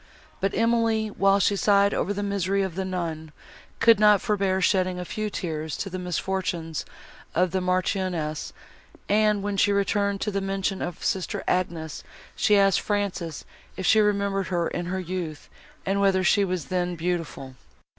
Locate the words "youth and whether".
14.99-16.23